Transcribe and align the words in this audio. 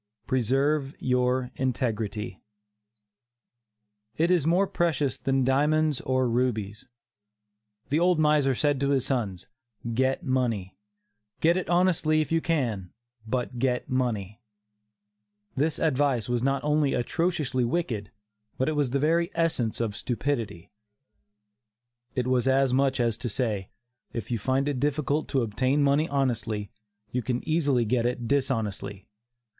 PRESERVE 0.25 0.95
YOUR 0.97 1.51
INTEGRITY. 1.57 2.41
It 4.17 4.31
is 4.31 4.47
more 4.47 4.65
precious 4.65 5.19
than 5.19 5.43
diamonds 5.43 6.01
or 6.01 6.27
rubies. 6.27 6.87
The 7.89 7.99
old 7.99 8.17
miser 8.17 8.55
said 8.55 8.79
to 8.79 8.89
his 8.89 9.05
sons: 9.05 9.47
"Get 9.93 10.23
money; 10.23 10.75
get 11.39 11.55
it 11.55 11.69
honestly, 11.69 12.19
if 12.19 12.31
you 12.31 12.41
can, 12.41 12.89
but 13.27 13.59
get 13.59 13.91
money." 13.91 14.41
This 15.55 15.77
advice 15.77 16.27
was 16.27 16.41
not 16.41 16.63
only 16.63 16.95
atrociously 16.95 17.63
wicked, 17.63 18.09
but 18.57 18.67
it 18.67 18.75
was 18.75 18.89
the 18.89 18.97
very 18.99 19.29
essence 19.35 19.79
of 19.79 19.95
stupidity. 19.95 20.71
It 22.15 22.25
was 22.25 22.47
as 22.47 22.73
much 22.73 22.99
as 22.99 23.19
to 23.19 23.29
say, 23.29 23.69
"if 24.13 24.31
you 24.31 24.39
find 24.39 24.67
it 24.67 24.79
difficult 24.79 25.27
to 25.27 25.43
obtain 25.43 25.83
money 25.83 26.09
honestly, 26.09 26.71
you 27.11 27.21
can 27.21 27.47
easily 27.47 27.85
get 27.85 28.07
it 28.07 28.27
dishonestly. 28.27 29.07